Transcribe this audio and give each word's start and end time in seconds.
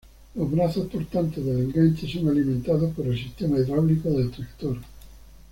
Los 0.33 0.49
brazos 0.49 0.87
portantes 0.87 1.45
del 1.45 1.57
enganche 1.59 2.11
son 2.11 2.27
alimentados 2.27 2.91
por 2.95 3.05
el 3.05 3.15
sistema 3.15 3.59
hidráulico 3.59 4.09
del 4.09 4.31
tractor. 4.31 4.77